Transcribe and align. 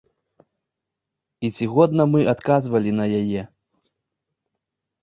І 1.47 1.51
ці 1.55 1.63
годна 1.75 2.03
мы 2.15 2.19
адказвалі 2.35 2.91
на 3.03 3.09
яе? 3.21 3.41